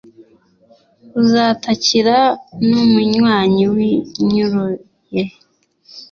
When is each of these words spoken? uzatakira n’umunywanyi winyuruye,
uzatakira 1.21 2.17
n’umunywanyi 2.67 3.63
winyuruye, 3.75 5.23